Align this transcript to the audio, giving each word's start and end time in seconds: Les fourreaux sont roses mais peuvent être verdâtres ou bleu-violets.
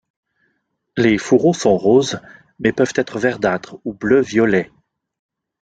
Les 0.97 1.19
fourreaux 1.19 1.53
sont 1.53 1.77
roses 1.77 2.19
mais 2.57 2.73
peuvent 2.73 2.91
être 2.95 3.19
verdâtres 3.19 3.77
ou 3.85 3.93
bleu-violets. 3.93 4.71